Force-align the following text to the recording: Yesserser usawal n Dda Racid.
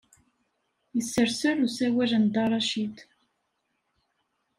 Yesserser 0.95 1.57
usawal 1.67 2.11
n 2.17 2.25
Dda 2.27 2.45
Racid. 2.51 2.95